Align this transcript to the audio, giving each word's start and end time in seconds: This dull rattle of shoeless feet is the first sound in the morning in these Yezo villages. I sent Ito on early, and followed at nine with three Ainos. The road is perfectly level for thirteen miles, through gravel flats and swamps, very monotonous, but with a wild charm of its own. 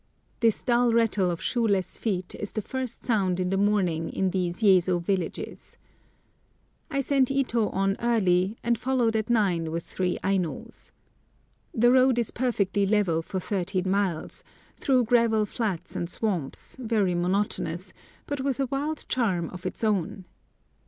This 0.39 0.63
dull 0.63 0.93
rattle 0.93 1.29
of 1.29 1.43
shoeless 1.43 1.99
feet 1.99 2.33
is 2.33 2.53
the 2.53 2.61
first 2.63 3.05
sound 3.05 3.39
in 3.39 3.51
the 3.51 3.55
morning 3.55 4.09
in 4.09 4.31
these 4.31 4.63
Yezo 4.63 4.99
villages. 4.99 5.77
I 6.89 7.01
sent 7.01 7.29
Ito 7.29 7.69
on 7.69 7.95
early, 7.99 8.57
and 8.63 8.79
followed 8.79 9.15
at 9.15 9.29
nine 9.29 9.69
with 9.69 9.83
three 9.83 10.17
Ainos. 10.25 10.91
The 11.71 11.91
road 11.91 12.17
is 12.17 12.31
perfectly 12.31 12.87
level 12.87 13.21
for 13.21 13.39
thirteen 13.39 13.91
miles, 13.91 14.43
through 14.77 15.03
gravel 15.03 15.45
flats 15.45 15.95
and 15.95 16.09
swamps, 16.09 16.77
very 16.79 17.13
monotonous, 17.13 17.93
but 18.25 18.41
with 18.41 18.59
a 18.59 18.65
wild 18.65 19.05
charm 19.07 19.51
of 19.51 19.67
its 19.67 19.83
own. 19.83 20.25